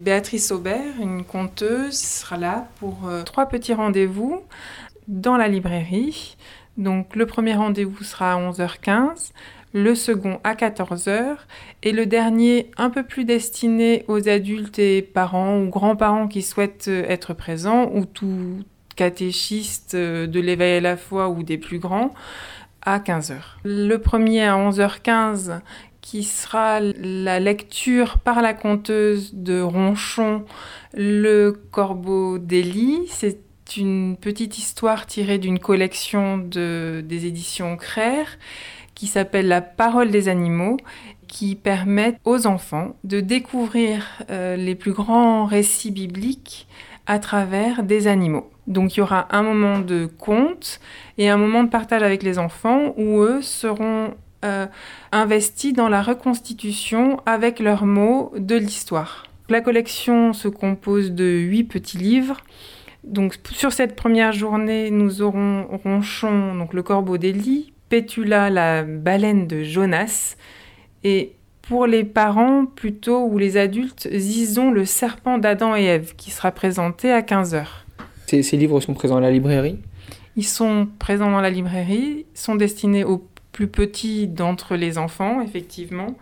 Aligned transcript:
Béatrice 0.00 0.52
Aubert, 0.52 1.00
une 1.00 1.24
conteuse, 1.24 1.98
sera 1.98 2.36
là 2.36 2.68
pour 2.78 3.08
euh, 3.08 3.24
trois 3.24 3.46
petits 3.46 3.74
rendez-vous 3.74 4.44
dans 5.08 5.36
la 5.36 5.48
librairie. 5.48 6.36
Donc 6.76 7.16
le 7.16 7.26
premier 7.26 7.56
rendez-vous 7.56 8.04
sera 8.04 8.34
à 8.34 8.38
11h15, 8.38 9.32
le 9.72 9.96
second 9.96 10.38
à 10.44 10.54
14h 10.54 11.38
et 11.82 11.90
le 11.90 12.06
dernier 12.06 12.70
un 12.76 12.90
peu 12.90 13.02
plus 13.02 13.24
destiné 13.24 14.04
aux 14.06 14.28
adultes 14.28 14.78
et 14.78 15.02
parents 15.02 15.58
ou 15.58 15.68
grands-parents 15.68 16.28
qui 16.28 16.42
souhaitent 16.42 16.86
euh, 16.86 17.04
être 17.08 17.34
présents 17.34 17.90
ou 17.92 18.04
tout 18.04 18.62
catéchiste 18.94 19.94
euh, 19.96 20.28
de 20.28 20.38
l'éveil 20.38 20.76
à 20.76 20.80
la 20.80 20.96
foi 20.96 21.28
ou 21.28 21.42
des 21.42 21.58
plus 21.58 21.80
grands 21.80 22.14
à 22.82 23.00
15h. 23.00 23.34
Le 23.64 23.96
premier 23.96 24.44
à 24.44 24.54
11h15 24.54 25.60
qui 26.10 26.22
sera 26.22 26.80
la 26.80 27.38
lecture 27.38 28.16
par 28.16 28.40
la 28.40 28.54
conteuse 28.54 29.34
de 29.34 29.60
Ronchon, 29.60 30.46
Le 30.94 31.50
Corbeau 31.70 32.38
d'Élie. 32.38 33.02
C'est 33.08 33.42
une 33.76 34.16
petite 34.16 34.56
histoire 34.56 35.04
tirée 35.04 35.36
d'une 35.36 35.58
collection 35.58 36.38
de, 36.38 37.04
des 37.04 37.26
éditions 37.26 37.76
Crère 37.76 38.38
qui 38.94 39.06
s'appelle 39.06 39.48
La 39.48 39.60
parole 39.60 40.10
des 40.10 40.28
animaux 40.28 40.78
qui 41.26 41.54
permet 41.56 42.18
aux 42.24 42.46
enfants 42.46 42.96
de 43.04 43.20
découvrir 43.20 44.06
euh, 44.30 44.56
les 44.56 44.76
plus 44.76 44.92
grands 44.92 45.44
récits 45.44 45.90
bibliques 45.90 46.68
à 47.06 47.18
travers 47.18 47.82
des 47.82 48.06
animaux. 48.06 48.48
Donc 48.66 48.96
il 48.96 49.00
y 49.00 49.02
aura 49.02 49.28
un 49.30 49.42
moment 49.42 49.78
de 49.78 50.06
conte 50.06 50.80
et 51.18 51.28
un 51.28 51.36
moment 51.36 51.64
de 51.64 51.68
partage 51.68 52.02
avec 52.02 52.22
les 52.22 52.38
enfants 52.38 52.94
où 52.96 53.20
eux 53.20 53.42
seront 53.42 54.14
euh, 54.44 54.66
investis 55.12 55.72
dans 55.72 55.88
la 55.88 56.02
reconstitution 56.02 57.20
avec 57.26 57.58
leurs 57.58 57.86
mots 57.86 58.32
de 58.36 58.56
l'histoire. 58.56 59.24
La 59.48 59.60
collection 59.60 60.32
se 60.32 60.48
compose 60.48 61.12
de 61.12 61.24
huit 61.24 61.64
petits 61.64 61.98
livres. 61.98 62.38
Donc 63.04 63.38
sur 63.52 63.72
cette 63.72 63.96
première 63.96 64.32
journée, 64.32 64.90
nous 64.90 65.22
aurons 65.22 65.66
Ronchon, 65.82 66.54
donc 66.54 66.74
le 66.74 66.82
corbeau 66.82 67.16
d'Élie, 67.18 67.72
Pétula, 67.88 68.50
la 68.50 68.82
baleine 68.82 69.46
de 69.46 69.62
Jonas, 69.62 70.36
et 71.04 71.32
pour 71.62 71.86
les 71.86 72.04
parents 72.04 72.66
plutôt 72.66 73.26
ou 73.26 73.38
les 73.38 73.56
adultes, 73.56 74.08
Zizon, 74.12 74.70
le 74.70 74.84
serpent 74.84 75.38
d'Adam 75.38 75.74
et 75.76 75.84
Ève, 75.84 76.14
qui 76.16 76.30
sera 76.30 76.50
présenté 76.52 77.10
à 77.10 77.22
15h. 77.22 77.64
Ces, 78.26 78.42
ces 78.42 78.56
livres 78.56 78.80
sont 78.80 78.94
présents 78.94 79.16
à 79.16 79.20
la 79.20 79.30
librairie? 79.30 79.78
Ils 80.36 80.46
sont 80.46 80.88
présents 80.98 81.30
dans 81.30 81.40
la 81.40 81.50
librairie, 81.50 82.26
sont 82.34 82.54
destinés 82.54 83.04
aux 83.04 83.26
plus 83.58 83.66
petit 83.66 84.28
d'entre 84.28 84.76
les 84.76 84.98
enfants, 84.98 85.40
effectivement, 85.40 86.16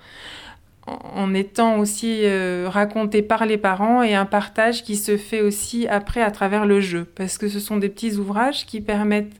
en 0.87 1.35
étant 1.35 1.79
aussi 1.79 2.21
euh, 2.23 2.67
raconté 2.67 3.21
par 3.21 3.45
les 3.45 3.59
parents 3.59 4.03
et 4.03 4.15
un 4.15 4.25
partage 4.25 4.83
qui 4.83 4.97
se 4.97 5.19
fait 5.19 5.43
aussi 5.43 5.87
après 5.87 6.23
à 6.23 6.31
travers 6.31 6.65
le 6.65 6.81
jeu, 6.81 7.05
parce 7.05 7.37
que 7.37 7.49
ce 7.49 7.61
sont 7.61 7.77
des 7.77 7.91
petits 7.91 8.15
ouvrages 8.15 8.65
qui 8.65 8.81
permettent 8.81 9.39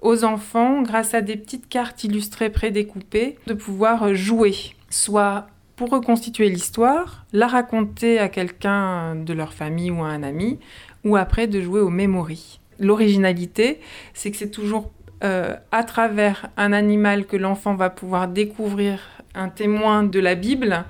aux 0.00 0.22
enfants, 0.22 0.82
grâce 0.82 1.12
à 1.12 1.22
des 1.22 1.34
petites 1.34 1.68
cartes 1.68 2.04
illustrées 2.04 2.50
prédécoupées, 2.50 3.36
de 3.48 3.54
pouvoir 3.54 4.14
jouer, 4.14 4.54
soit 4.88 5.48
pour 5.74 5.90
reconstituer 5.90 6.48
l'histoire, 6.50 7.26
la 7.32 7.48
raconter 7.48 8.20
à 8.20 8.28
quelqu'un 8.28 9.16
de 9.16 9.32
leur 9.32 9.54
famille 9.54 9.90
ou 9.90 10.04
à 10.04 10.06
un 10.06 10.22
ami, 10.22 10.60
ou 11.02 11.16
après 11.16 11.48
de 11.48 11.60
jouer 11.60 11.80
aux 11.80 11.90
mémories. 11.90 12.60
L'originalité, 12.78 13.80
c'est 14.12 14.30
que 14.30 14.36
c'est 14.36 14.52
toujours 14.52 14.92
euh, 15.24 15.56
à 15.72 15.84
travers 15.84 16.50
un 16.56 16.72
animal 16.72 17.24
que 17.26 17.36
l'enfant 17.36 17.74
va 17.74 17.88
pouvoir 17.88 18.28
découvrir, 18.28 19.00
un 19.34 19.48
témoin 19.48 20.02
de 20.02 20.20
la 20.20 20.34
Bible, 20.34 20.84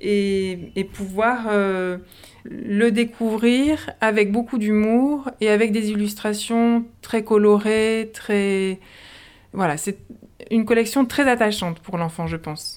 et, 0.00 0.88
pouvoir 0.92 1.46
euh, 1.50 1.98
le 2.44 2.90
découvrir 2.90 3.90
avec 4.00 4.32
beaucoup 4.32 4.58
d'humour 4.58 5.30
et 5.40 5.48
avec 5.48 5.70
des 5.72 5.90
illustrations 5.90 6.84
très 7.02 7.22
colorées, 7.22 8.10
très... 8.12 8.80
Voilà, 9.52 9.76
c'est 9.76 9.98
une 10.50 10.64
collection 10.64 11.06
très 11.06 11.28
attachante 11.28 11.78
pour 11.78 11.98
l'enfant, 11.98 12.26
je 12.26 12.36
pense. 12.36 12.76